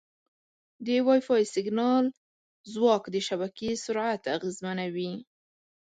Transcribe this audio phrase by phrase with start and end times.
[0.85, 2.05] د وائی فای سیګنال
[2.73, 5.13] ځواک د شبکې سرعت اغېزمنوي.